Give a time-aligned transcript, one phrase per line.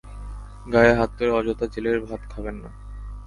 [0.65, 2.69] গায়ে হাত তুলে অযথা জেলের ভাত খাবেন না।